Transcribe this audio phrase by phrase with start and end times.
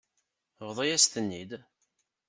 [0.67, 1.51] Bḍu-yas-ten-id.